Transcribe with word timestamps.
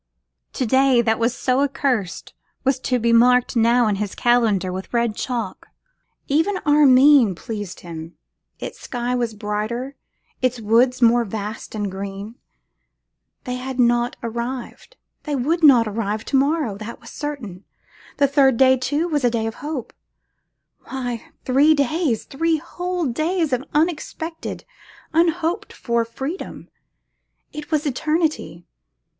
To 0.53 0.65
day, 0.65 1.03
that 1.03 1.19
was 1.19 1.37
so 1.37 1.59
accursed, 1.59 2.33
was 2.63 2.79
to 2.79 2.97
be 2.97 3.13
marked 3.13 3.55
now 3.55 3.85
in 3.85 3.97
his 3.97 4.15
calendar 4.15 4.73
with 4.73 4.91
red 4.91 5.15
chalk. 5.15 5.67
Even 6.27 6.57
Armine 6.65 7.35
pleased 7.35 7.81
him; 7.81 8.17
its 8.57 8.79
sky 8.79 9.13
was 9.13 9.35
brighter, 9.35 9.95
its 10.41 10.59
woods 10.59 11.03
more 11.03 11.23
vast 11.23 11.75
and 11.75 11.91
green. 11.91 12.33
They 13.43 13.57
had 13.57 13.79
not 13.79 14.15
arrived; 14.23 14.97
they 15.25 15.35
would 15.35 15.61
not 15.63 15.87
arrive 15.87 16.25
to 16.25 16.35
morrow, 16.35 16.77
that 16.79 16.99
was 16.99 17.11
certain; 17.11 17.63
the 18.17 18.27
third 18.27 18.57
day, 18.57 18.77
too, 18.77 19.07
was 19.07 19.23
a 19.23 19.29
day 19.29 19.45
of 19.45 19.53
hope. 19.61 19.93
Why! 20.85 21.27
three 21.45 21.75
days, 21.75 22.23
three 22.25 22.57
whole 22.57 23.05
days 23.05 23.53
of 23.53 23.65
unexpected, 23.71 24.65
unhoped 25.13 25.71
for 25.71 26.03
freedom, 26.05 26.69
it 27.53 27.69
was 27.69 27.85
eternity! 27.85 28.65